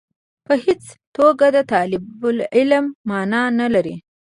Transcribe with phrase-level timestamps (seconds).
[0.45, 0.83] په هېڅ
[1.17, 3.95] توګه د طالب العلم معنا نه لري.